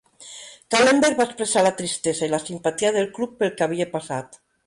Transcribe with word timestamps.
Kahlenberg 0.75 1.19
va 1.19 1.25
expressar 1.31 1.63
la 1.67 1.73
tristesa 1.83 2.25
i 2.29 2.33
la 2.33 2.41
simpatia 2.45 2.91
del 2.97 3.09
club 3.19 3.37
pel 3.43 3.55
que 3.59 3.67
havia 3.67 3.91
passat. 3.95 4.43